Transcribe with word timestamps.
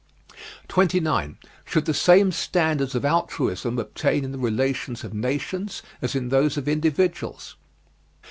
29. 0.67 1.37
Should 1.63 1.85
the 1.85 1.93
same 1.93 2.31
standards 2.31 2.95
of 2.95 3.05
altruism 3.05 3.77
obtain 3.77 4.23
in 4.23 4.31
the 4.31 4.39
relations 4.39 5.03
of 5.03 5.13
nations 5.13 5.83
as 6.01 6.15
in 6.15 6.29
those 6.29 6.57
of 6.57 6.67
individuals? 6.67 7.55